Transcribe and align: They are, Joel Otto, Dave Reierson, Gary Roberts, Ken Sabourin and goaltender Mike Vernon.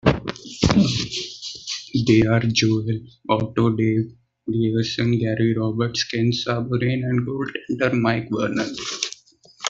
They 2.07 2.21
are, 2.23 2.39
Joel 2.39 3.01
Otto, 3.29 3.75
Dave 3.75 4.15
Reierson, 4.49 5.19
Gary 5.19 5.55
Roberts, 5.55 6.05
Ken 6.05 6.31
Sabourin 6.31 7.03
and 7.03 7.27
goaltender 7.27 7.93
Mike 8.01 8.29
Vernon. 8.31 8.75